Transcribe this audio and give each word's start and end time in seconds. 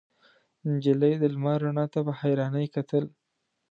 نجلۍ 0.71 1.13
د 1.21 1.23
لمر 1.33 1.57
رڼا 1.63 1.85
ته 1.93 1.99
په 2.05 2.11
حيرانۍ 2.19 2.67
کتل. 2.75 3.03